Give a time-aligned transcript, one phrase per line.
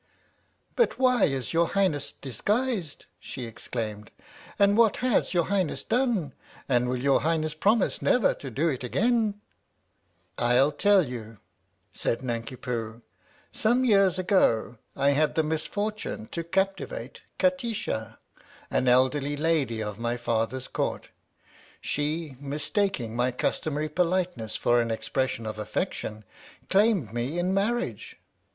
[0.75, 4.09] "But why is your Highness disguised?" she ex claimed,
[4.57, 6.33] "and what has your Highness done?
[6.67, 9.39] And will your Highness promise never to do it again
[10.39, 11.37] ?""I'll tell you,"
[11.93, 13.03] said Nanki Poo."
[13.51, 18.13] Some years ago I had the misfortune to captivate Kati sha,
[18.71, 21.09] an elderly lady of my father's Court.
[21.79, 26.23] She, mistaking my custom ary politeness for an expression of affection,
[26.71, 28.17] claimed me in marriage.